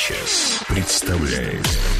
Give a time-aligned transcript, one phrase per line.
[0.00, 1.99] сейчас представляет.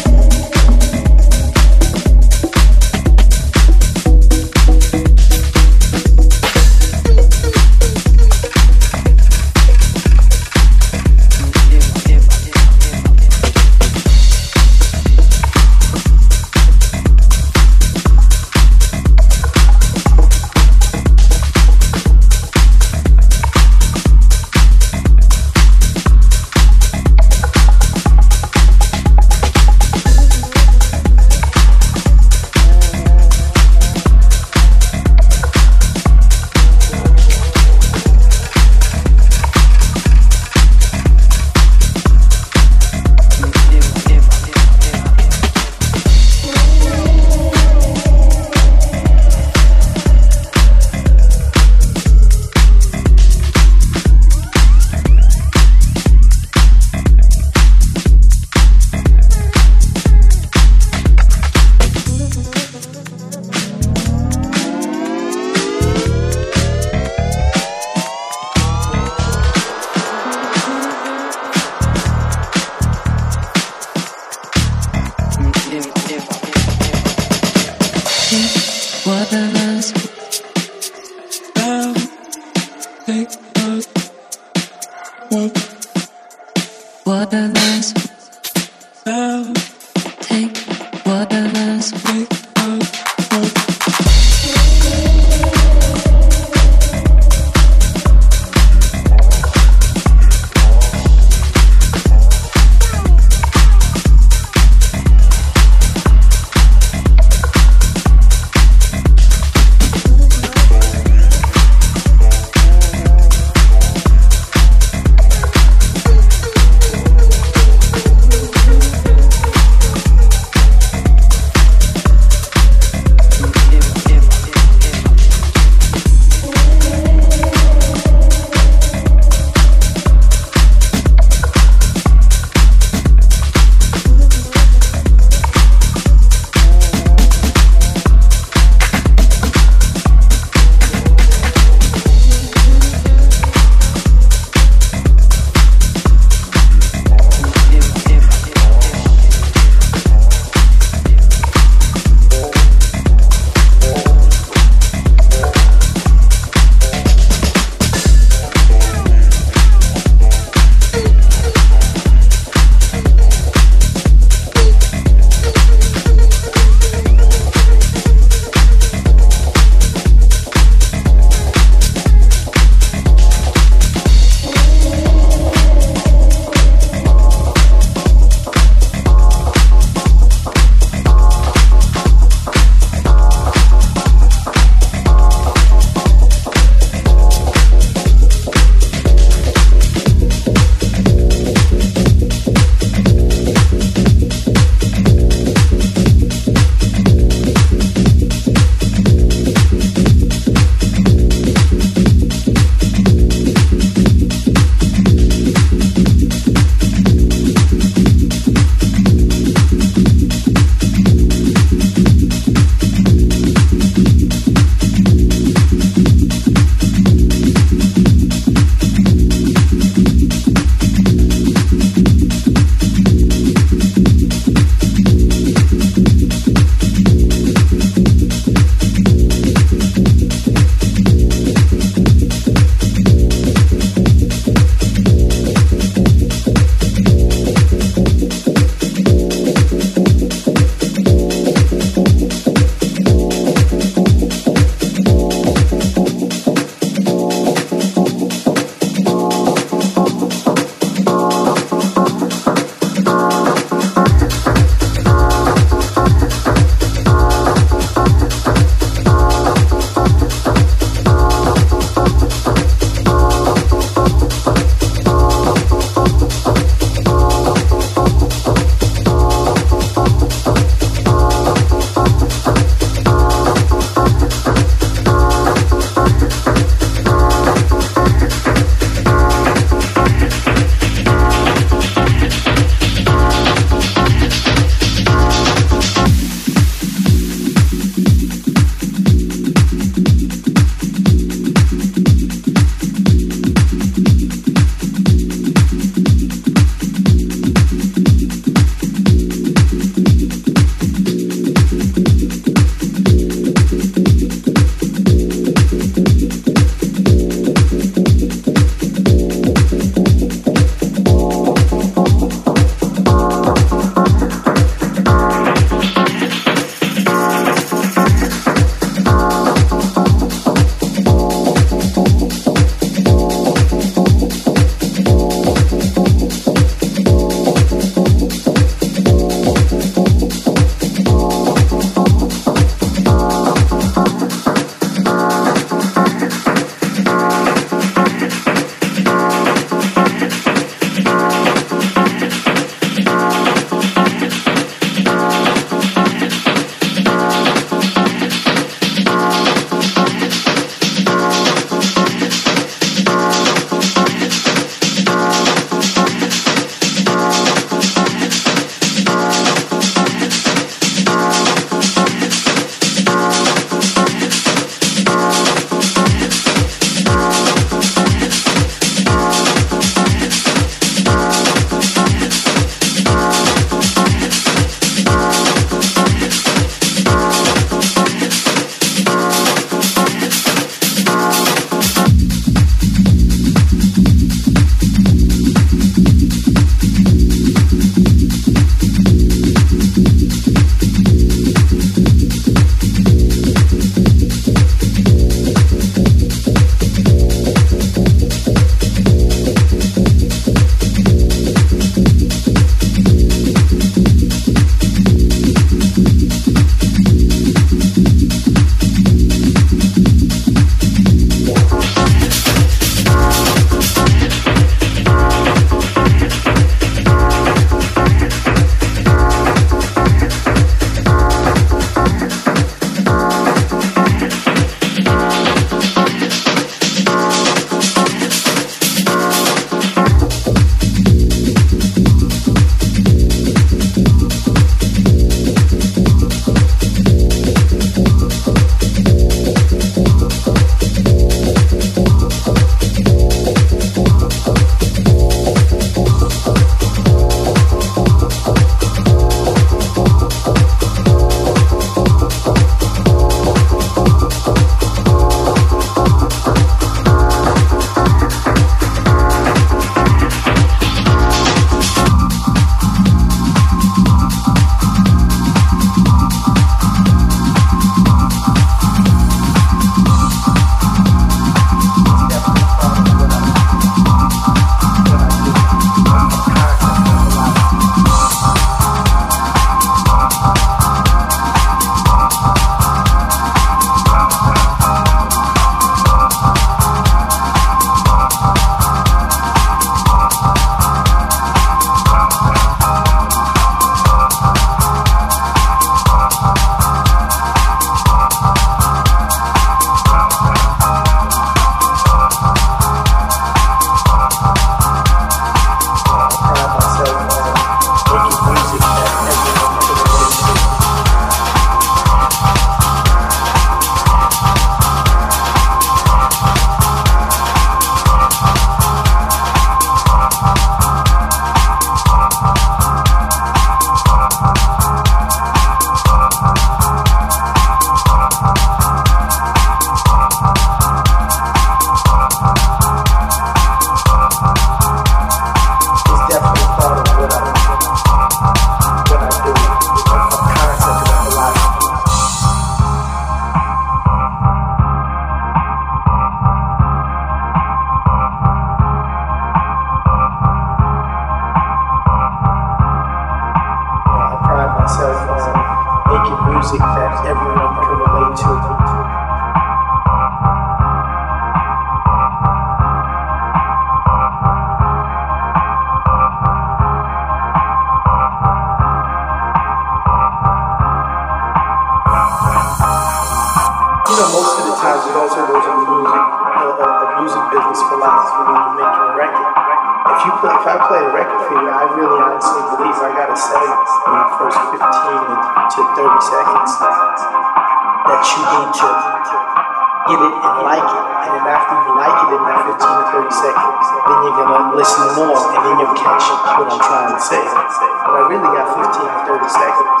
[592.32, 595.92] it in that 15 to 30 seconds, then you're gonna listen more and then you'll
[596.00, 596.24] catch
[596.56, 597.44] what I'm trying to say.
[597.44, 600.00] But I really got 15 to 30 seconds.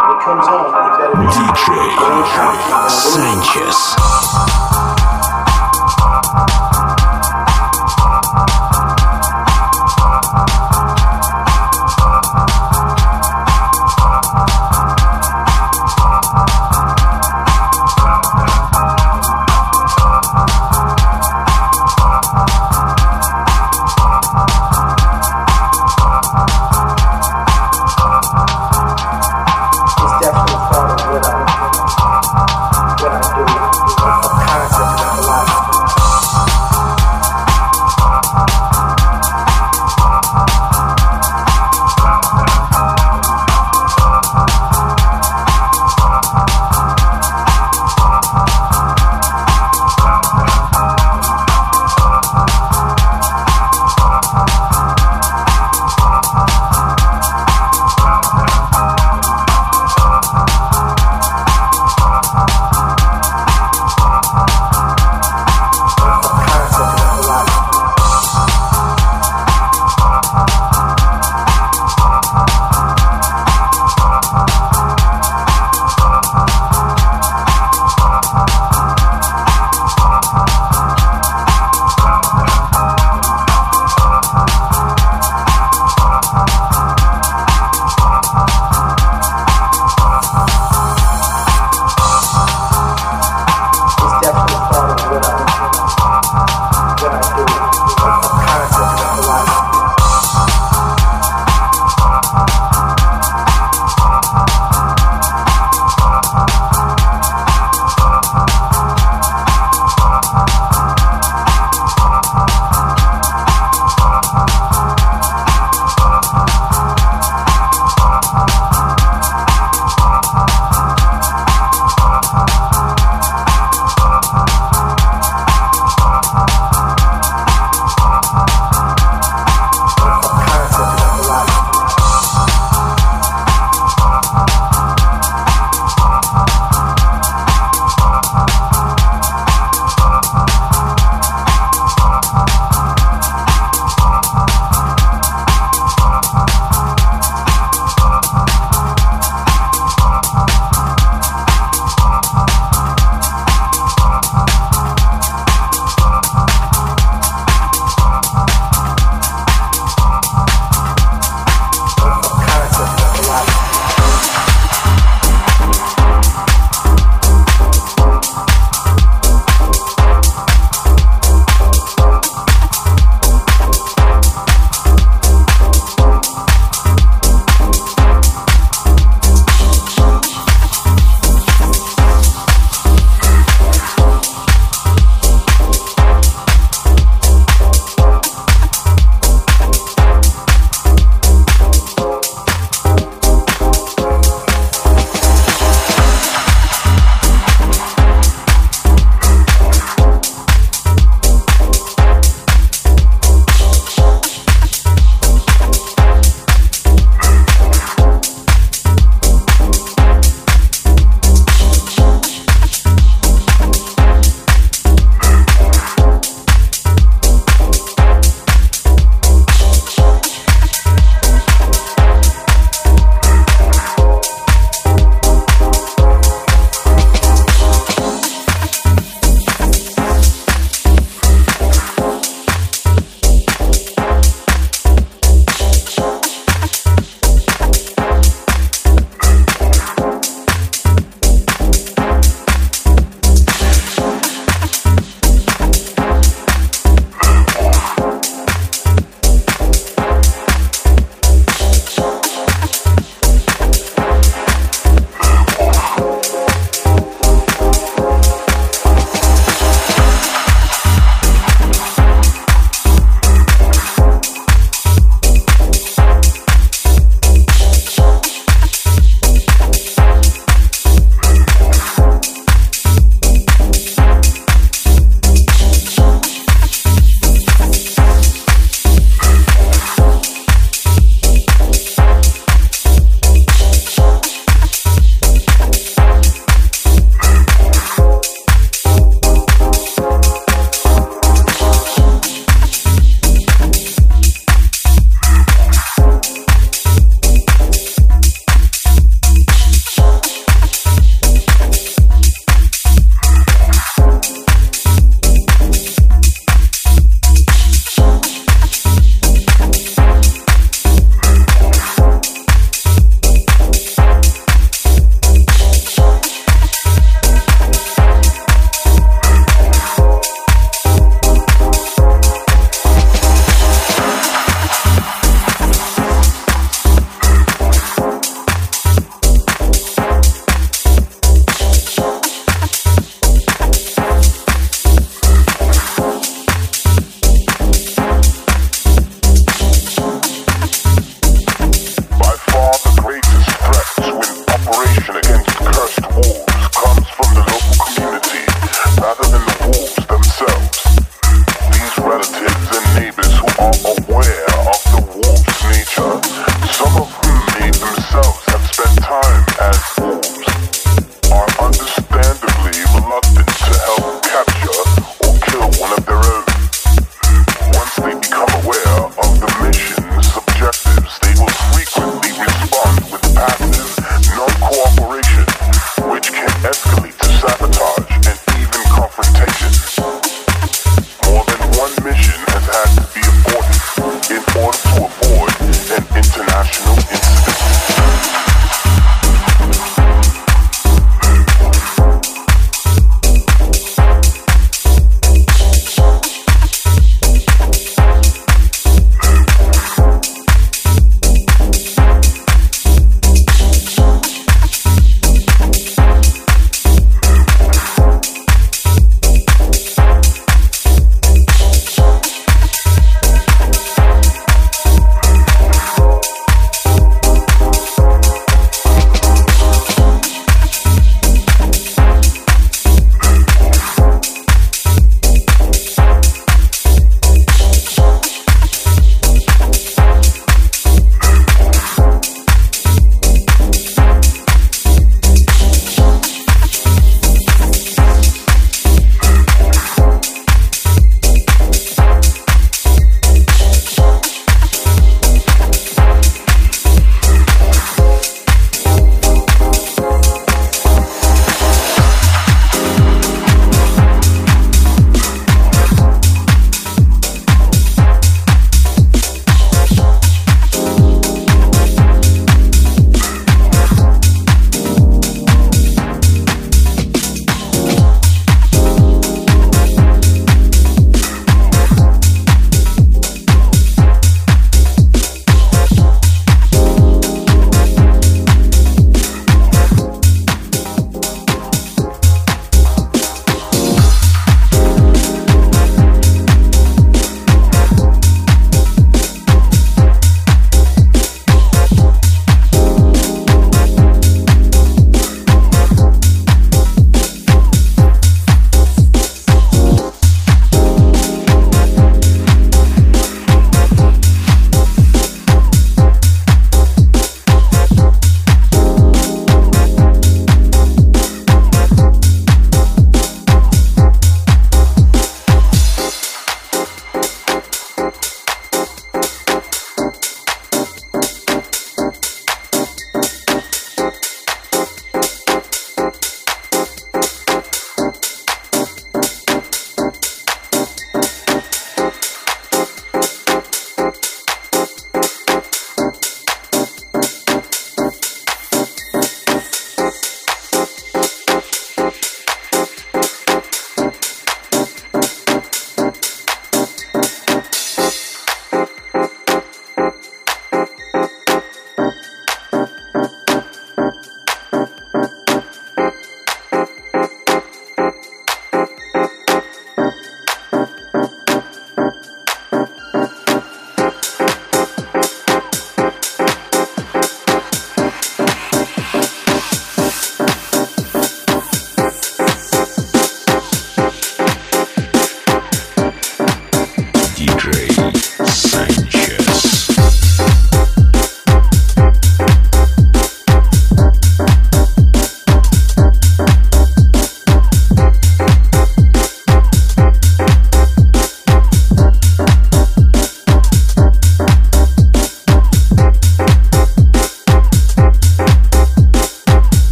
[0.00, 1.92] When it comes on, you better be DJ
[2.88, 4.63] Sanchez.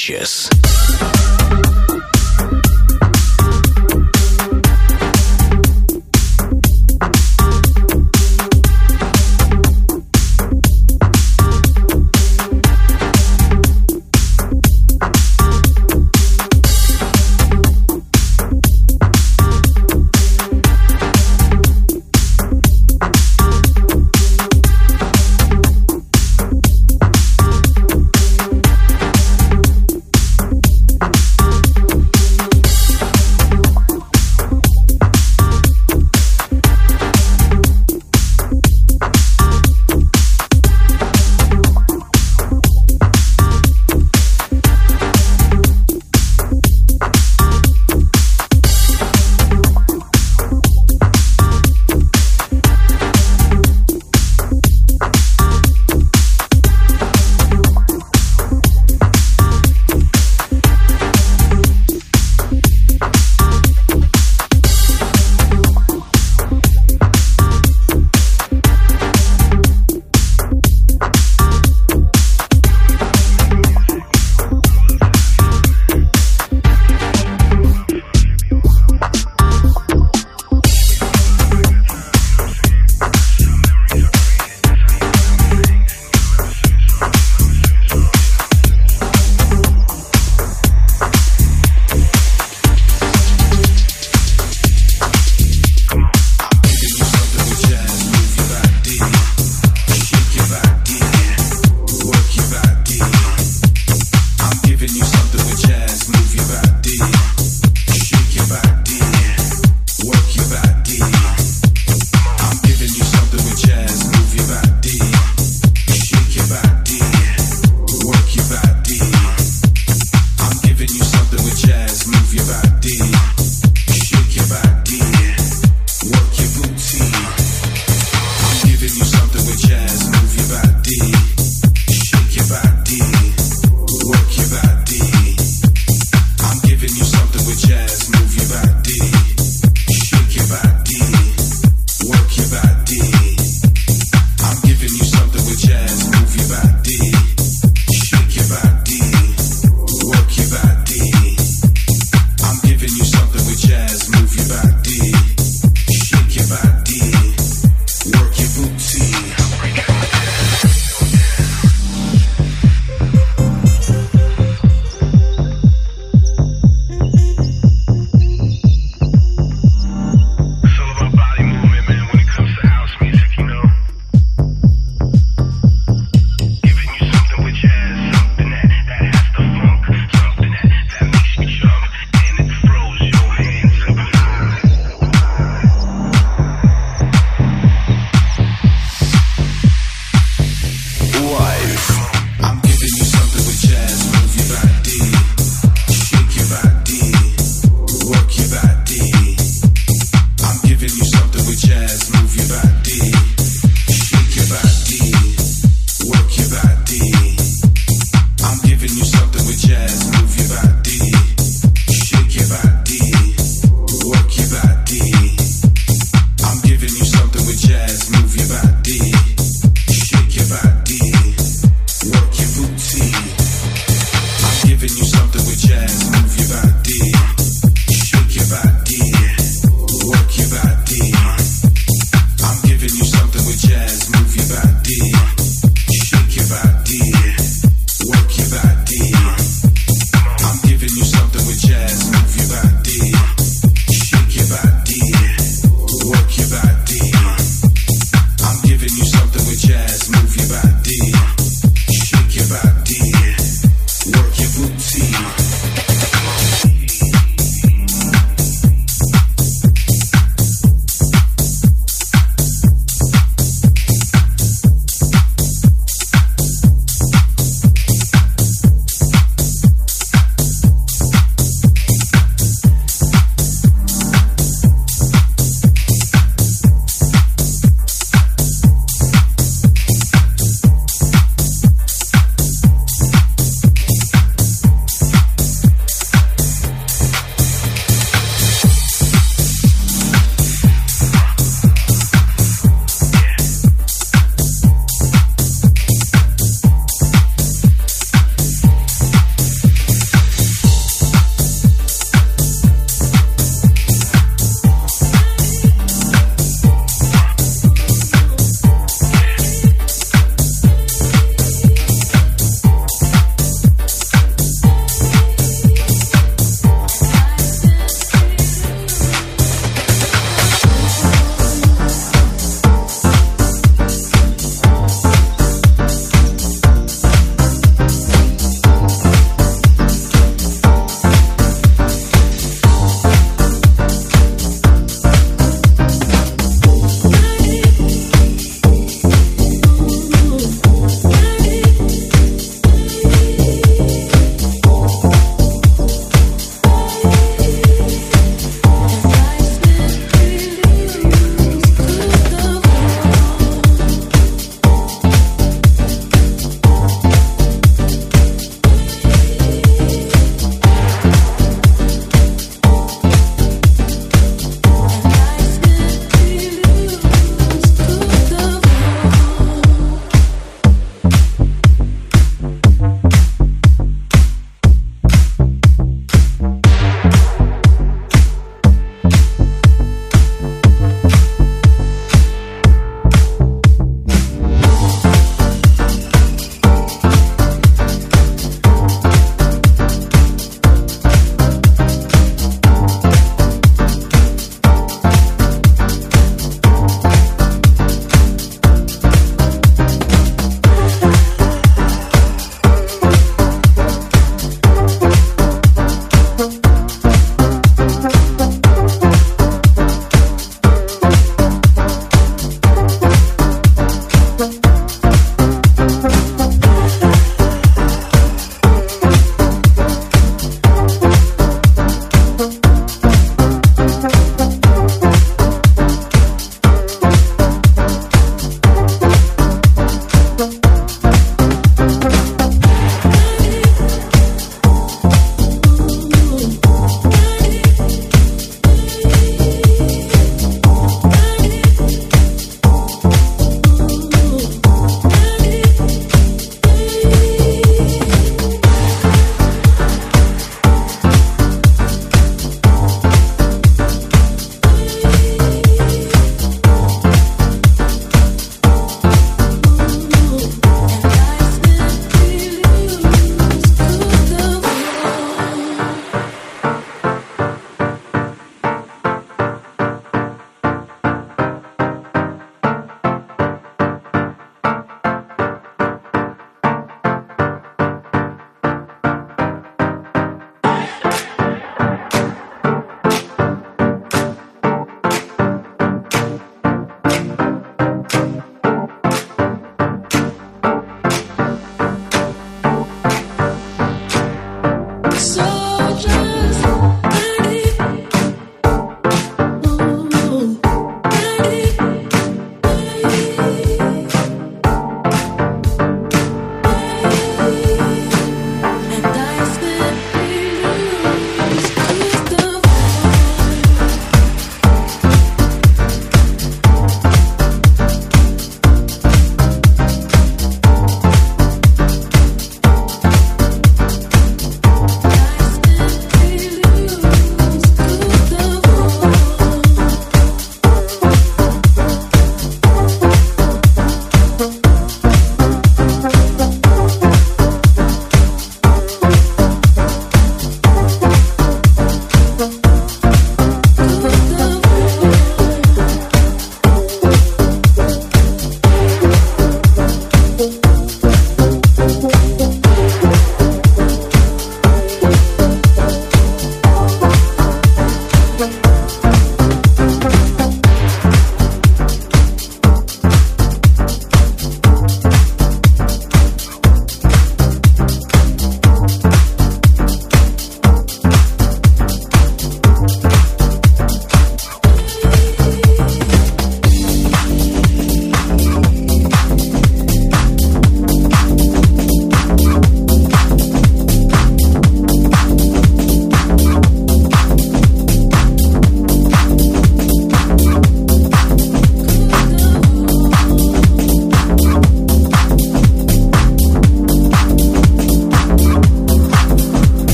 [0.00, 0.59] conscious.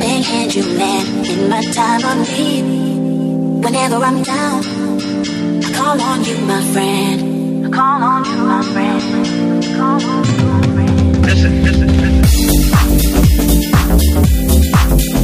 [0.00, 2.64] Big hand you lend in my time of need.
[3.62, 4.64] Whenever I'm down,
[5.62, 7.66] I call on you, my friend.
[7.66, 9.02] I call on you, my friend.
[9.62, 11.26] I call on you, my friend.
[11.26, 11.88] Listen, listen,
[14.98, 15.19] listen.